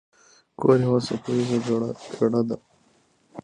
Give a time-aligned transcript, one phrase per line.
[0.59, 1.57] کور یوه څپه ایزه
[2.19, 2.57] ګړه ده.